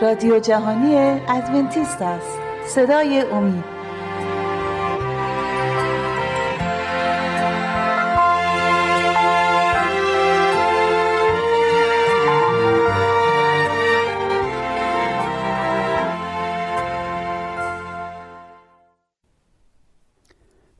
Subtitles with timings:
[0.00, 0.96] رادیو جهانی
[1.28, 2.38] ادونتیست است.
[2.66, 3.64] صدای امید.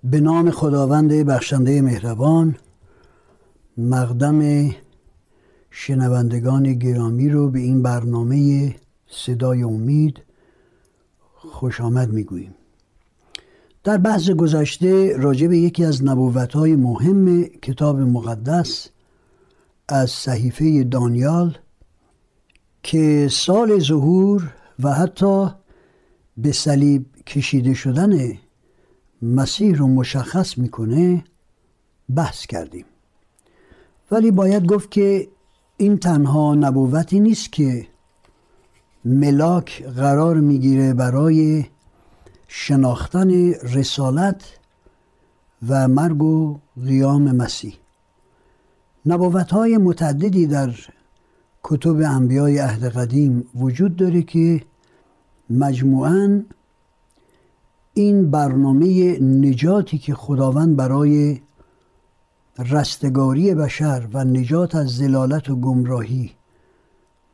[0.04, 2.56] به نام خداوند بخشنده مهربان
[3.78, 4.70] مقدم
[5.70, 8.74] شنوندگان گرامی رو به این برنامه
[9.06, 10.22] صدای امید
[11.34, 12.54] خوش آمد می‌گوییم.
[13.84, 16.02] در بحث گذشته راجع به یکی از
[16.54, 18.88] های مهم کتاب مقدس
[19.88, 21.58] از صحیفه دانیال
[22.82, 25.48] که سال ظهور و حتی
[26.36, 28.32] به صلیب کشیده شدن
[29.22, 31.24] مسیح رو مشخص می‌کنه
[32.14, 32.84] بحث کردیم.
[34.10, 35.28] ولی باید گفت که
[35.80, 37.86] این تنها نبوتی نیست که
[39.04, 41.64] ملاک قرار می‌گیره برای
[42.48, 44.42] شناختن رسالت
[45.68, 47.74] و مرگ و قیام مسیح.
[49.06, 50.74] نبوت های متعددی در
[51.64, 54.62] کتب انبیای عهد قدیم وجود داره که
[55.50, 56.42] مجموعاً
[57.94, 61.40] این برنامه نجاتی که خداوند برای
[62.60, 66.30] رستگاری بشر و نجات از زلالت و گمراهی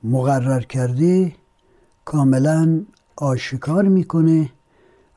[0.05, 1.33] مقرر کرده
[2.05, 2.85] کاملا
[3.17, 4.51] آشکار می‌کنه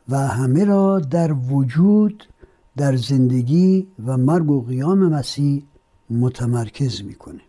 [0.09, 2.27] و همه را در وجود
[2.77, 5.63] در زندگی و مرگ و قیام مسیح
[6.09, 7.41] متمرکز می‌کنه.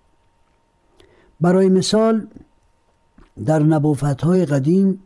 [1.40, 2.26] برای مثال
[3.46, 5.02] در نبوت های قدیم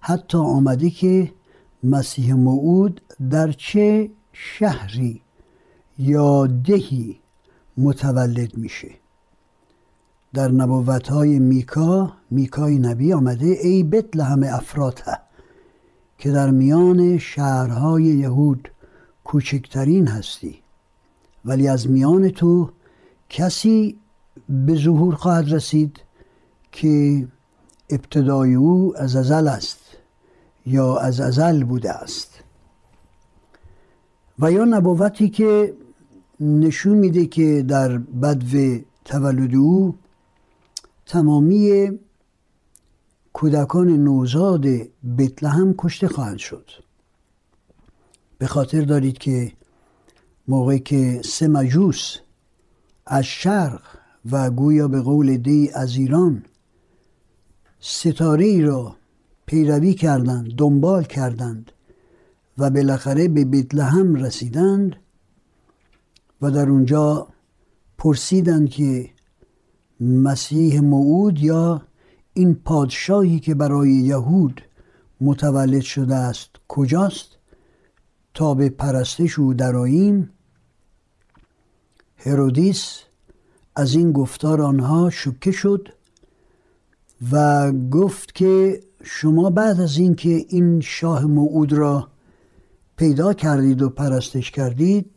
[0.00, 1.32] حتی آمده که
[1.84, 5.22] مسیح موعود در چه شهری
[5.98, 7.20] یا دهی
[7.76, 8.90] متولد میشه.
[10.34, 15.18] در نبوت های میکا میکای نبی آمده ای بتلهم افراته
[16.18, 18.68] که در میان شهرهای یهود
[19.24, 20.58] کوچکترین هستی.
[21.44, 22.70] ولی از میان تو
[23.28, 23.96] کسی
[24.48, 26.00] به ظهور خواهد رسید
[26.72, 27.26] که
[27.90, 29.78] ابتدای او از ازل است
[30.66, 32.42] یا از ازل بوده است.
[34.38, 35.74] و یا نبوتی که
[36.40, 39.94] نشون میده که در بدو تولد او
[41.06, 41.98] تمامی
[43.32, 44.66] کودکان نوزاد
[45.18, 46.70] بتلهم کشته خواهند شد.
[48.38, 49.52] به خاطر دارید که
[50.48, 52.16] موقعی که سه مجوس
[53.06, 53.82] از شرق
[54.30, 56.44] و گویا به قول دی از ایران
[57.80, 58.96] ستاره ای را
[59.46, 61.72] پیروی کردند دنبال کردند
[62.58, 64.96] و بالاخره به بیتلهم رسیدند
[66.42, 67.28] و در اونجا
[67.98, 69.10] پرسیدند که
[70.00, 71.82] مسیح موعود یا
[72.34, 74.62] این پادشاهی که برای یهود
[75.20, 77.36] متولد شده است کجاست؟
[78.34, 80.30] تا به پرستش او دراییم
[82.16, 83.00] هرودیس
[83.76, 85.88] از این گفتار آنها شکه شد
[87.32, 92.08] و گفت که شما بعد از اینکه این شاه موعود را
[92.96, 95.15] پیدا کردید و پرستش کردید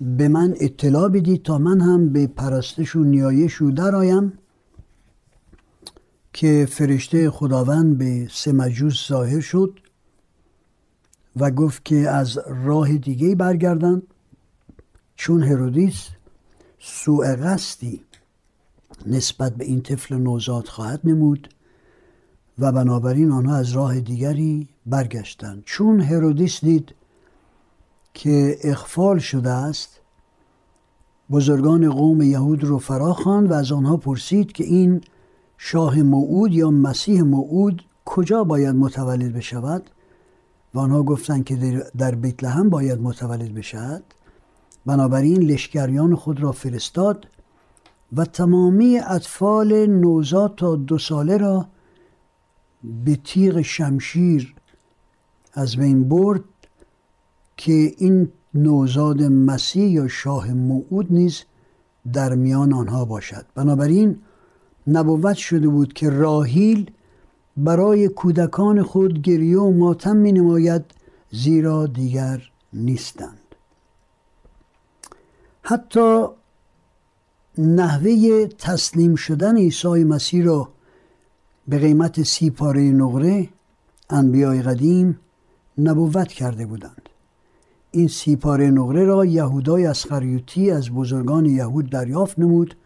[0.00, 4.32] به من اطلاع بدید تا من هم به پرستش و نیایش او درآیم
[6.32, 9.78] که فرشته خداوند به سه مجوس ظاهر شد
[11.36, 14.02] و گفت که از راه دیگه برگردن
[15.16, 16.08] چون هرودیس
[16.78, 18.00] سوء قصدی
[19.06, 21.48] نسبت به این طفل نوزاد خواهد نمود
[22.58, 25.62] و بنابراین آنها از راه دیگری برگشتند.
[25.66, 26.94] چون هرودیس دید
[28.14, 30.00] که اخفال شده است
[31.30, 35.00] بزرگان قوم یهود رو فرا خواند و از آنها پرسید که این
[35.58, 39.90] شاه موعود یا مسیح موعود کجا باید متولد بشود؟
[40.74, 44.02] و آنها گفتند که در بیت لحم باید متولد بشود.
[44.86, 47.26] بنابراین لشکریان خود را فرستاد
[48.16, 51.66] و تمامی اطفال نوزاد تا دو ساله را
[53.04, 54.54] به تیغ شمشیر
[55.54, 56.44] از بین برد
[57.60, 61.42] که این نوزاد مسیح یا شاه موعود نیز
[62.12, 63.46] در میان آنها باشد.
[63.54, 64.18] بنابراین
[64.86, 66.90] نبوت شده بود که راهیل
[67.56, 70.84] برای کودکان خود گریه و ماتم می نماید
[71.30, 72.42] زیرا دیگر
[72.72, 73.54] نیستند.
[75.62, 76.24] حتی
[77.58, 80.68] نحوه تسلیم شدن عیسی مسیح را
[81.68, 83.48] به قیمت سی پاره نقره
[84.10, 85.20] انبیای قدیم
[85.78, 86.99] نبوت کرده بودند.
[87.92, 92.76] این سی پاره نقره را یهودای اسخریوتی از بزرگان یهود دریافت نمود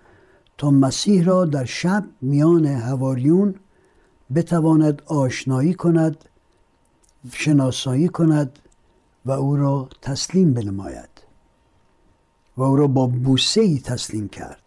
[0.59, 3.55] تا مسیح را در شب میان هواریون
[4.35, 6.25] بتواند آشنایی کند
[7.33, 8.59] شناسایی کند
[9.25, 11.09] و او را تسلیم بنماید
[12.57, 14.61] و او را با بوسه ای تسلیم کرد.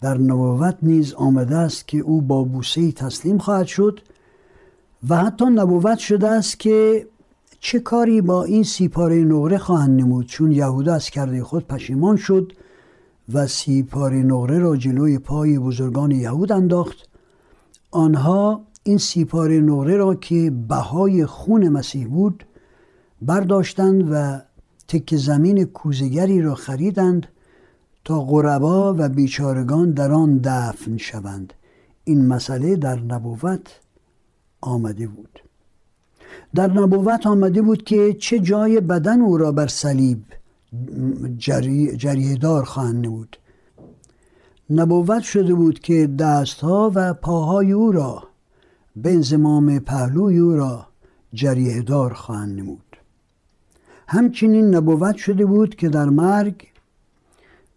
[0.00, 4.00] در نبوت نیز آمده است که او با بوسه ای تسلیم خواهد شد
[5.08, 7.06] و حتی نبوت شده است که
[7.60, 12.52] چه کاری با این سیپاره نقره خواهند نمود؟ چون یهودا از کرده خود پشیمان شد
[13.32, 17.08] و سیپاره نقره را جلوی پای بزرگان یهود انداخت.
[17.90, 22.44] آنها این سیپاره نقره را که بهای خون مسیح بود
[23.22, 24.40] برداشتند و
[24.88, 27.26] تک زمین کوزگری را خریدند
[28.04, 31.52] تا غربا و بیچارگان در آن دفن شوند.
[32.04, 33.80] این مسئله در نبوت
[34.60, 35.47] آمده بود.
[36.54, 40.18] در نبوت آمده بود که چه جای بدن او را بر صلیب
[41.38, 43.36] جری، جریه دار خواهند نمود.
[44.70, 48.22] نبوت شده بود که دستها و پاهای او را
[48.96, 50.86] به انزمام پهلوی او را
[51.34, 52.96] جریه دار خواهند نمود.
[54.08, 56.66] همچنین نبوت شده بود که در مرگ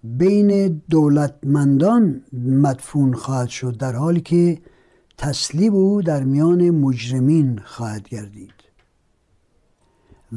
[0.04, 4.58] بین دولتمندان مدفون خواهد شد در حالی که
[5.22, 8.54] تسلیب او در میان مجرمین خواهد گردید.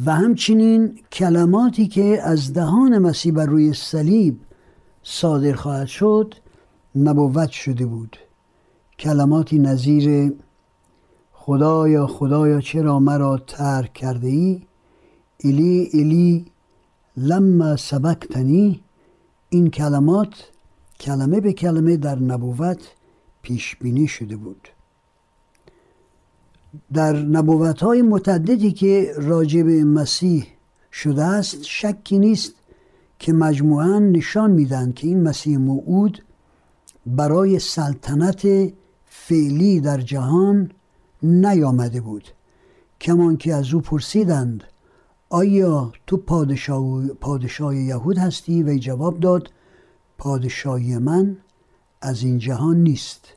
[0.06, 4.40] و همچنین کلماتی که از دهان مسیح بر روی صلیب
[5.02, 6.34] صادر خواهد شد
[6.96, 8.16] نبوت شده بود.
[8.98, 10.32] کلماتی نظیر
[11.32, 14.62] خدایا خدایا چرا مرا ترک کرده ای
[15.44, 16.44] الی الی
[17.16, 18.80] لما سبکتنی
[19.48, 20.50] این کلمات
[21.00, 22.88] کلمه به کلمه در نبوت
[23.42, 24.68] پیش بینی شده بود.
[26.92, 30.46] در نبوت های متعددی که راجع به مسیح
[30.92, 32.54] شده است شکی نیست
[33.18, 36.22] که مجموعا نشان میدن که این مسیح موعود
[37.06, 38.72] برای سلطنت
[39.04, 40.70] فعلی در جهان
[41.22, 42.28] نیامده بود.
[43.00, 44.64] کمان که از او پرسیدند
[45.30, 49.50] آیا تو پادشاه, پادشاه یهود هستی؟ و جواب داد
[50.18, 51.36] پادشاهی من
[52.00, 53.28] از این جهان نیست.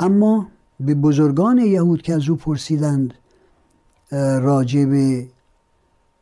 [0.00, 0.48] اما
[0.80, 3.14] به بزرگان یهود که از او پرسیدند
[4.40, 4.84] راجع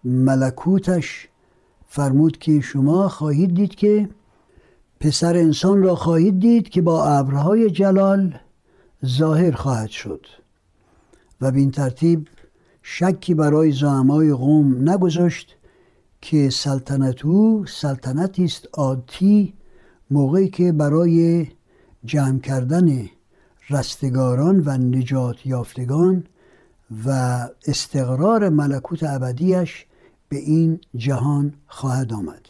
[0.05, 1.29] ملکوتش
[1.87, 4.09] فرمود که شما خواهید دید که
[5.01, 8.39] پسر انسان را خواهید دید که با ابرهای جلال
[9.07, 10.27] ظاهر خواهد شد
[11.41, 12.29] و به این ترتیب
[12.83, 15.57] شکی برای زعمای قوم نگذاشت
[16.21, 19.55] که سلطنت او سلطنتی است عادی
[20.11, 21.47] موقعی که برای
[22.05, 23.09] جمع کردن
[23.71, 26.25] رستگاران و نجات یافتگان
[27.07, 27.11] و
[27.67, 29.87] استقرار ملکوت ابدیش
[30.29, 32.47] به این جهان خواهد آمد.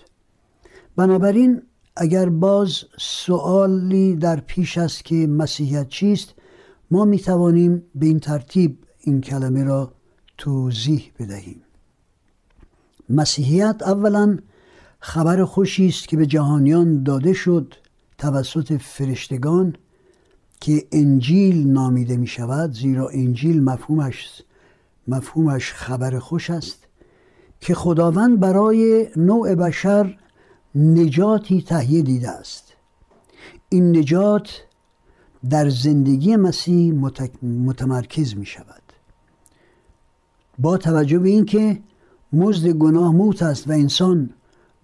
[0.97, 1.62] بنابراین
[1.97, 6.35] اگر باز سوالی در پیش است که مسیحیت چیست
[6.91, 9.93] ما می توانیم به این ترتیب این کلمه را
[10.38, 11.62] توضیح بدهیم.
[13.09, 14.38] مسیحیت اولا
[15.00, 17.75] خبر خوشی است که به جهانیان داده شد
[18.19, 19.76] توسط فرشتگان
[20.60, 24.43] که انجیل نامیده می شود زیرا انجیل مفهومش
[25.08, 26.78] مفهومش خبر خوش است
[27.60, 30.18] که خداوند برای نوع بشر
[30.75, 32.73] نجاتی تهیه دیده است.
[33.68, 34.62] این نجات
[35.50, 36.94] در زندگی مسیح
[37.42, 38.83] متمرکز می شود
[40.59, 41.80] با توجه به اینکه
[42.33, 44.30] مزد گناه موت است و انسان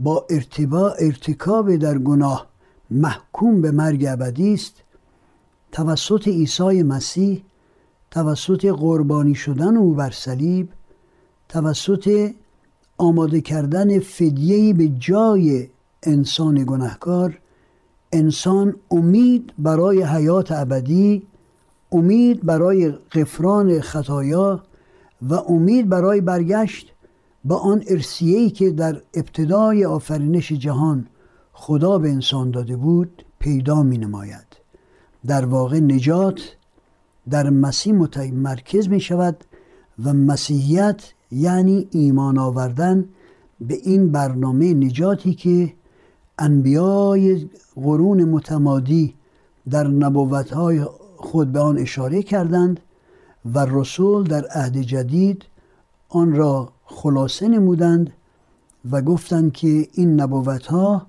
[0.00, 2.46] با ارتباع ارتکاب در گناه
[2.90, 4.83] محکوم به مرگ ابدی است
[5.74, 7.42] توسط عیسی مسیح
[8.10, 10.68] توسط قربانی شدن او بر صلیب
[11.48, 12.30] توسط
[12.98, 15.68] آماده کردن فدیهی به جای
[16.02, 17.38] انسان گناهکار
[18.12, 21.22] انسان امید برای حیات ابدی
[21.92, 24.62] امید برای غفران خطایا
[25.22, 26.92] و امید برای برگشت
[27.44, 31.06] با آن ارسیه‌ای که در ابتدای آفرینش جهان
[31.52, 34.43] خدا به انسان داده بود پیدا می نماید
[35.26, 36.40] در واقع نجات
[37.30, 39.44] در مسیح متمرکز می شود
[40.04, 41.02] و مسیحیت
[41.32, 43.08] یعنی ایمان آوردن
[43.60, 45.72] به این برنامه نجاتی که
[46.38, 49.14] انبیای قرون متمادی
[49.70, 50.84] در نبوتهای
[51.16, 52.80] خود به آن اشاره کردند
[53.54, 55.44] و رسول در عهد جدید
[56.08, 58.12] آن را خلاصه نمودند
[58.90, 61.06] و گفتند که این نبوت ها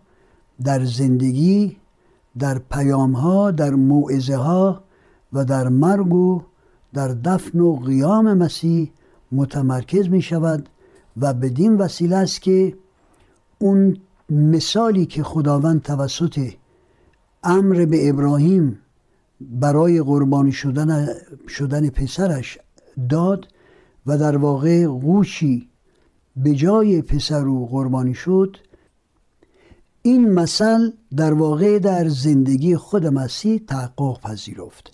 [0.63, 1.77] در زندگی
[2.39, 4.83] در پیام ها در موعظه ها
[5.33, 6.41] و در مرگ و
[6.93, 8.91] در دفن و قیام مسیح
[9.31, 10.69] متمرکز می شود
[11.17, 12.77] و بدین وسیله است که
[13.59, 13.97] اون
[14.29, 16.49] مثالی که خداوند توسط
[17.43, 18.79] امر به ابراهیم
[19.41, 21.07] برای قربانی شدن,
[21.47, 22.59] شدن پسرش
[23.09, 23.47] داد
[24.05, 25.69] و در واقع قوشی
[26.35, 28.57] به جای پسر او قربانی شد
[30.05, 34.91] این مثل در واقع در زندگی خود مسیح تحقق پذیرفت.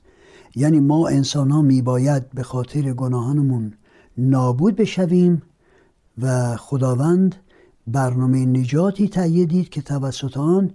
[0.56, 3.74] یعنی ما انسان ها می باید به خاطر گناهانمون
[4.18, 5.41] نابود بشویم
[6.22, 7.36] و خداوند
[7.88, 10.72] برنامه نجاتی تهیه دید که توسط آن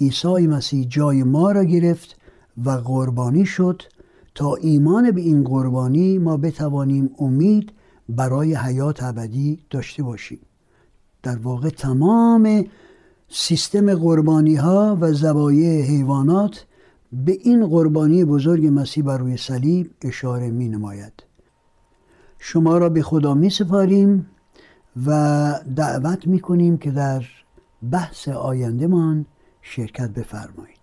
[0.00, 2.16] عیسی مسیح جای ما را گرفت
[2.64, 3.82] و قربانی شد.
[4.34, 7.72] تا ایمان به این قربانی ما بتوانیم امید
[8.08, 10.40] برای حیات ابدی داشته باشیم.
[11.22, 12.64] در واقع تمام
[13.32, 16.66] سیستم قربانی ها و زبایع حیوانات
[17.12, 21.12] به این قربانی بزرگ مسیح بر روی صلیب اشاره می نماید
[22.38, 24.26] شما را به خدا می سپاریم
[25.06, 25.10] و
[25.76, 27.24] دعوت می کنیم که در
[27.90, 29.26] بحث آیندهمان
[29.62, 30.80] شرکت بفرمایید.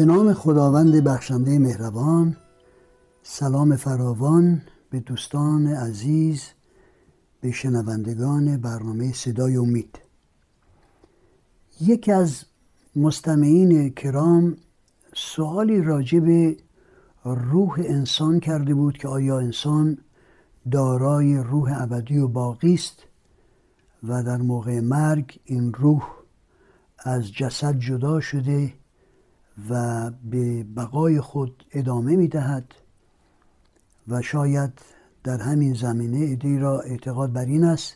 [0.00, 2.36] به نام خداوند بخشنده مهربان
[3.22, 6.42] سلام فراوان به دوستان عزیز
[7.40, 9.98] به شنوندگان برنامه صدای امید.
[11.80, 12.44] یکی از
[12.96, 14.56] مستمعین کرام
[15.16, 16.56] سوالی راجع به
[17.24, 19.98] روح انسان کرده بود که آیا انسان
[20.70, 23.02] دارای روح ابدی و باقی است
[24.02, 26.02] و در موقع مرگ این روح
[26.98, 28.79] از جسد جدا شده
[29.68, 32.74] و به بقای خود ادامه می دهد
[34.08, 34.72] و شاید
[35.24, 37.94] در همین زمینه ایده را اعتقاد بر این است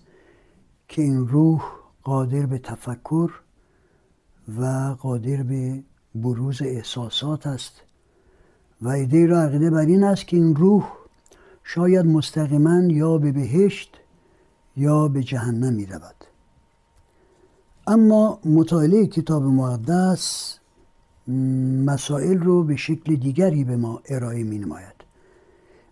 [0.88, 1.62] که این روح
[2.02, 3.30] قادر به تفکر
[4.58, 4.64] و
[5.00, 5.82] قادر به
[6.14, 7.72] بروز احساسات است
[8.82, 10.92] و ایده را عقیده بر این است که این روح
[11.64, 13.96] شاید مستقیما یا به بهشت
[14.76, 16.24] یا به جهنم می رود
[17.86, 20.58] اما مطالعه کتاب مقدس
[21.28, 24.94] مسائل رو به شکل دیگری به ما ارائه می نماید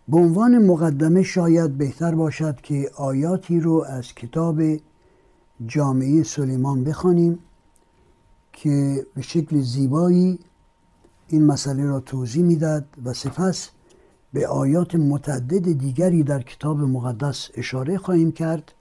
[0.09, 4.62] به عنوان مقدمه شاید بهتر باشد که آیاتی رو از کتاب
[5.67, 7.39] جامعه سلیمان بخوانیم
[8.53, 10.39] که به شکل زیبایی
[11.29, 13.71] این مسئله را توضیح می‌داد و سپس
[14.33, 18.73] به آیات متعدد دیگری در کتاب مقدس اشاره خواهیم کرد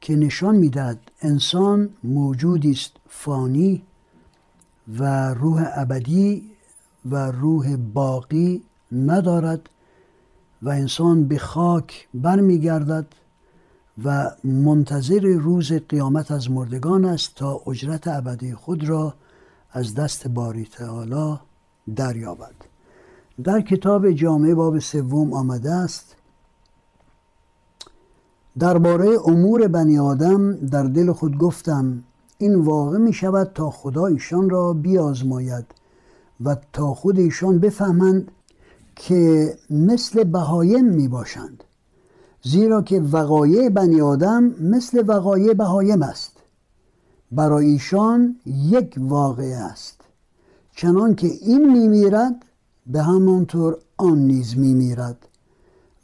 [0.00, 3.82] که نشان می‌داد انسان موجودی است فانی
[4.88, 6.50] و روح ابدی
[7.10, 9.70] و روح باقی ندارد
[10.62, 13.06] و انسان به خاک برمیگردد
[14.04, 19.14] و منتظر روز قیامت از مردگان است تا اجرت ابدی خود را
[19.70, 21.38] از دست باری تعالی
[21.96, 22.54] دریابد.
[23.44, 26.16] در کتاب جامعه باب سوم آمده است
[28.58, 32.04] درباره امور بنی آدم در دل خود گفتم
[32.38, 35.64] این واقع می شود تا خدا ایشان را بیازماید
[36.44, 38.30] و تا خود ایشان بفهمند
[38.96, 41.64] که مثل بهایم می باشند
[42.42, 46.32] زیرا که وقایع بنی آدم مثل وقایع بهایم است.
[47.32, 50.00] برای ایشان یک واقع است
[50.76, 52.44] چنان که این میمیرد
[52.86, 55.28] به همانطور آن نیز میمیرد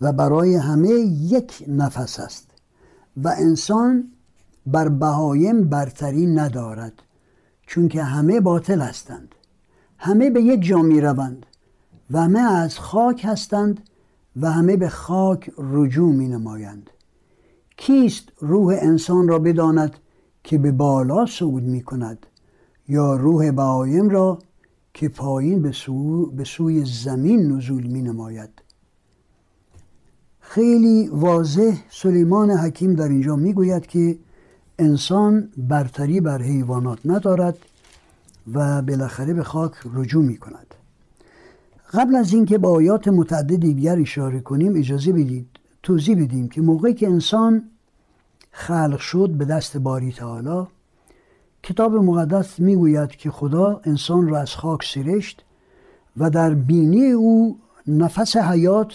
[0.00, 2.50] و برای همه یک نفس است
[3.17, 4.11] و انسان
[4.67, 6.93] بر بهایم برتری ندارد
[7.67, 9.35] چون که همه باطل هستند.
[9.99, 11.47] همه به یک جا می روند
[12.11, 13.81] و همه از خاک هستند
[14.41, 16.91] و همه به خاک رجوع می نمایند
[17.77, 19.95] کیست روح انسان را بداند
[20.45, 22.27] که به بالا صعود می کند
[22.89, 24.39] یا روح بهایم را
[24.95, 28.50] که پایین به, سو به سوی زمین نزول می نماید
[30.41, 34.19] خیلی واضح سلیمان حکیم در اینجا می گوید که
[34.78, 37.58] انسان برتری بر حیوانات ندارد
[38.52, 40.75] و بالاخره به خاک رجوع می کند
[41.93, 45.47] قبل از اینکه با آیات متعدد دیگر اشاره کنیم اجازه بدید
[45.82, 47.63] توضیح بدیم که موقعی که انسان
[48.50, 50.67] خلق شد به دست باری تعالی
[51.63, 55.45] کتاب مقدس می‌گوید که خدا انسان را از خاک سرشت
[56.17, 58.93] و در بینی او نفس حیات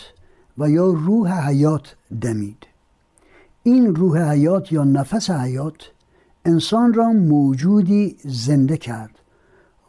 [0.58, 2.69] و یا روح حیات دمید.
[3.64, 5.92] این روح حیات یا نفس حیات
[6.46, 9.20] انسان را موجودی زنده کرد.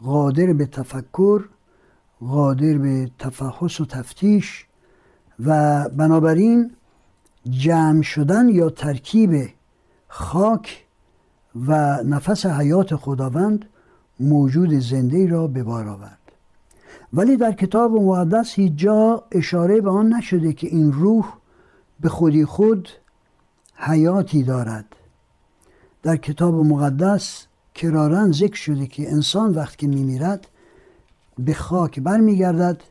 [0.05, 1.45] قادر به تفکر
[2.21, 4.67] قادر به تفحص و تفتیش
[5.45, 6.71] و بنابراین
[7.51, 9.49] جمع شدن یا ترکیب
[10.09, 10.85] خاک
[11.69, 13.65] و نفس حیات خداوند
[14.21, 16.19] موجود زنده را به بار آورد.
[17.13, 21.33] ولی در کتاب مقدس هیچ جا اشاره به آن نشده که این روح
[22.01, 22.89] به خودی خود
[23.81, 24.85] حیاتی دارد.
[26.03, 30.47] در کتاب مقدس کرارن ذکر شده که انسان وقتی میمیرد
[31.39, 32.83] به خاک برمیگردد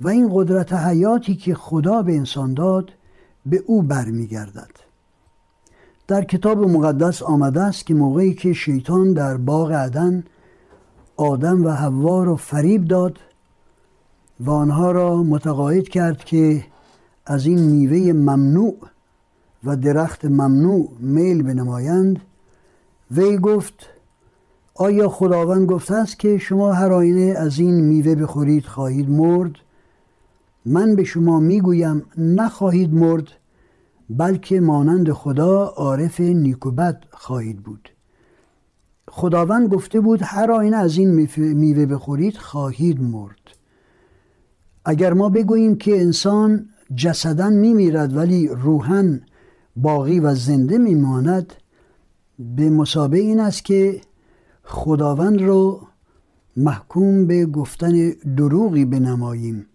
[0.00, 2.90] و این قدرت حیاتی که خدا به انسان داد
[3.46, 4.70] به او برمیگردد.
[6.08, 10.24] در کتاب مقدس آمده است که موقعی که شیطان در باغ عدن
[11.16, 13.18] آدم و حوا را فریب داد
[14.40, 16.64] و آنها را متقاعد کرد که
[17.26, 18.76] از این میوه ممنوع
[19.64, 22.20] و درخت ممنوع میل بنمایند
[23.10, 23.74] وی گفت
[24.74, 29.52] آیا خداوند گفته است که شما هر آینه از این میوه بخورید خواهید مرد؟
[30.66, 33.28] من به شما می‌گویم نخواهید مرد
[34.10, 37.88] بلکه مانند خدا عارف نیکوبت خواهید بود.
[39.08, 43.40] خداوند گفته بود هر آینه از این میوه بخورید خواهید مرد.
[44.84, 49.20] اگر ما بگوییم که انسان جسدا میمیرد ولی روحن
[49.76, 51.52] باقی و زنده میماند
[52.38, 54.00] به مسابه این است که
[54.64, 55.86] خداوند رو
[56.56, 59.66] محکوم به گفتن دروغی بنماییم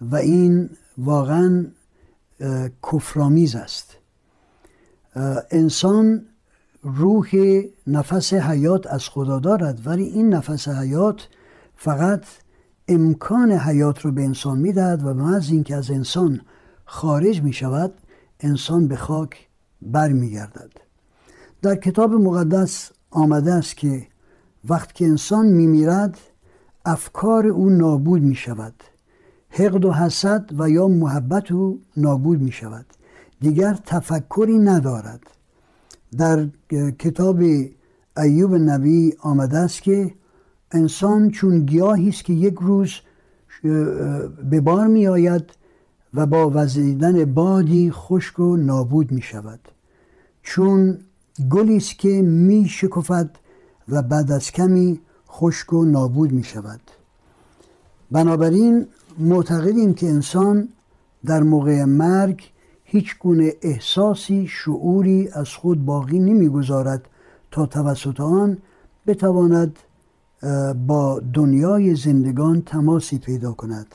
[0.00, 1.66] و این واقعا
[2.92, 3.96] کفرآمیز است.
[5.50, 6.26] انسان
[6.82, 7.30] روح
[7.86, 11.28] نفس حیات از خدا دارد ولی این نفس حیات
[11.76, 12.24] فقط
[12.88, 16.40] امکان حیات رو به انسان می‌دهد و محض اینکه از انسان
[16.84, 17.94] خارج می شود
[18.40, 19.48] انسان به خاک
[19.82, 20.70] برمیگردد.
[21.62, 24.06] در کتاب مقدس آمده است که
[24.68, 26.18] وقتی که انسان میمیرد
[26.84, 28.74] افکار او نابود می شود
[29.50, 32.86] حقد و حسد و یا محبت او نابود می شود
[33.40, 35.20] دیگر تفکری ندارد.
[36.18, 36.48] در
[36.98, 37.40] کتاب
[38.16, 40.14] ایوب نبی آمده است که
[40.72, 42.90] انسان چون گیاهی است که یک روز
[44.50, 45.50] به بار می آید
[46.14, 49.60] و با وزیدن بادی خشک و نابود می شود
[50.42, 50.98] چون
[51.50, 53.30] گلی است که می شکفد
[53.88, 56.80] و بعد از کمی خشک و نابود می شود
[58.10, 58.86] بنابراین
[59.18, 60.68] معتقدیم که انسان
[61.24, 62.50] در موقع مرگ
[62.84, 67.08] هیچ گونه احساسی شعوری از خود باقی نمی‌گذارد
[67.50, 68.58] تا توسط آن
[69.06, 69.78] بتواند
[70.86, 73.86] با دنیای زندگان تماسی پیدا کند.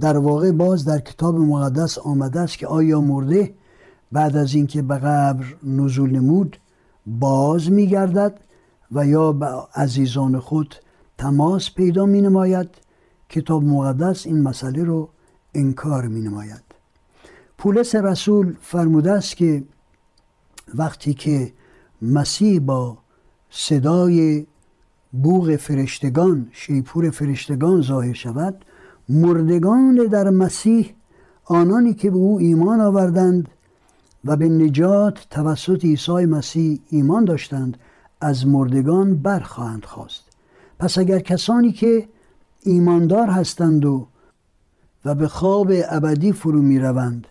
[0.00, 3.54] در واقع باز در کتاب مقدس آمده است که آیا مرده
[4.12, 6.58] بعد از اینکه به قبر نزول نمود
[7.06, 8.40] باز میگردد
[8.92, 10.74] و یا به عزیزان خود
[11.18, 12.68] تماس پیدا می نماید
[13.28, 15.08] کتاب مقدس این مسئله رو
[15.54, 16.62] انکار می نماید
[17.58, 19.64] پولس رسول فرموده است که
[20.74, 21.52] وقتی که
[22.02, 22.98] مسیح با
[23.50, 24.46] صدای
[25.12, 28.64] بوغ فرشتگان شیپور فرشتگان ظاهر شود
[29.08, 30.94] مردگان در مسیح
[31.44, 33.48] آنانی که به او ایمان آوردند
[34.24, 37.76] و به نجات توسط عیسی مسیح ایمان داشتند
[38.20, 40.22] از مردگان برخواهند خواست.
[40.78, 42.08] پس اگر کسانی که
[42.62, 44.06] ایماندار هستند و
[45.04, 47.26] و به خواب ابدی فرو می روند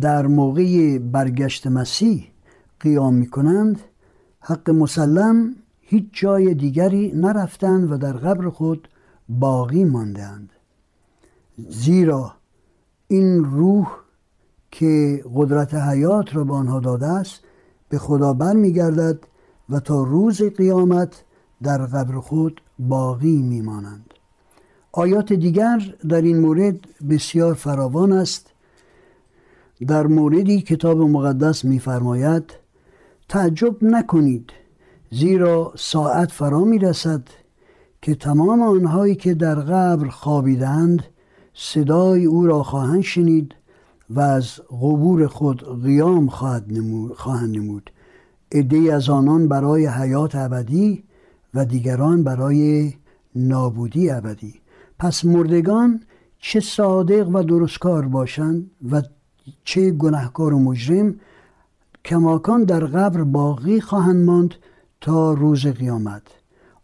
[0.00, 2.26] در موقع برگشت مسیح
[2.80, 3.80] قیام می کنند
[4.40, 8.88] حق مسلم هیچ جای دیگری نرفتند و در قبر خود
[9.38, 10.50] باقی ماندند
[11.68, 12.32] زیرا
[13.08, 13.88] این روح
[14.70, 17.40] که قدرت حیات را به آنها داده است
[17.88, 19.18] به خدا برمیگردد
[19.70, 21.24] و تا روز قیامت
[21.62, 24.14] در قبر خود باقی میمانند.
[24.92, 28.46] آیات دیگر در این مورد بسیار فراوان است.
[29.86, 32.52] در موردی کتاب مقدس میفرماید
[33.28, 34.50] تعجب نکنید
[35.10, 37.22] زیرا ساعت فرا می رسد
[38.02, 41.02] که تمام آنهایی که در قبر خوابیدند
[41.54, 43.54] صدای او را خواهند شنید
[44.10, 47.90] و از قبور خود قیام خواهند نمود.
[48.52, 51.04] عده از آنان برای حیات ابدی
[51.54, 52.92] و دیگران برای
[53.34, 54.54] نابودی ابدی.
[54.98, 56.02] پس مردگان
[56.38, 59.02] چه صادق و درستکار باشند و
[59.64, 61.14] چه گناهکار و مجرم
[62.04, 64.54] کماکان در قبر باقی خواهند ماند
[65.00, 66.22] تا روز قیامت.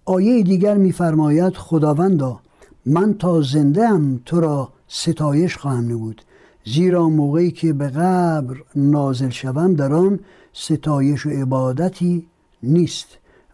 [0.09, 2.41] آیه دیگر میفرماید خداوندا
[2.87, 6.23] من تا زنده ام تو را ستایش خواهم نمود
[6.65, 10.21] زیرا موقعی که به قبر نازل شوم در آن
[10.53, 12.27] ستایش و عبادتی
[12.63, 13.07] نیست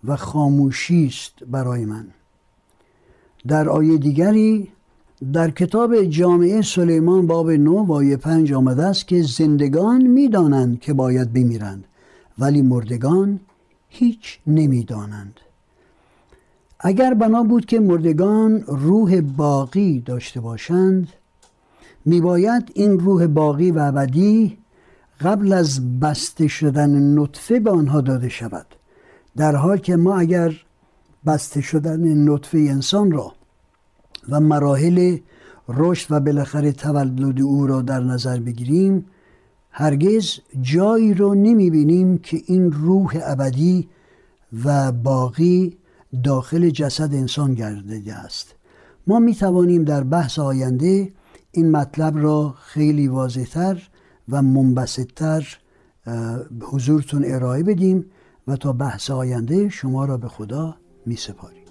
[0.05, 2.07] و خاموشی است برای من.
[3.49, 4.69] در آیه دیگری
[5.33, 10.93] در کتاب جامعه سلیمان باب 9 و آیه 5 آمده است که زندگان می‌دانند که
[10.93, 11.85] باید بمیرند
[12.38, 13.41] ولی مردگان
[13.88, 15.41] هیچ نمی‌دانند.
[16.85, 21.09] اگر بنا بود که مردگان روح باقی داشته باشند
[22.05, 24.59] میباید این روح باقی و ابدی
[25.21, 28.66] قبل از بسته شدن نطفه به آنها داده شود
[29.37, 30.55] در حال که ما اگر
[31.27, 33.33] بسته شدن نطفه انسان را
[34.29, 35.18] و مراحل
[35.68, 39.07] رشد و بالاخره تولد او را در نظر بگیریم
[39.71, 43.88] هرگز جایی رو نمی بینیم که این روح ابدی
[44.64, 45.77] و باقی
[46.25, 48.55] داخل جسد انسان گردیده است.
[49.07, 51.12] ما می توانیم در بحث آینده
[51.53, 53.88] این مطلب را خیلی واضحتر
[54.29, 55.59] و منبسطتر
[56.61, 58.05] حضورتون ارائه بدیم
[58.46, 61.62] و تا بحث آینده شما را به خدا می سپاریم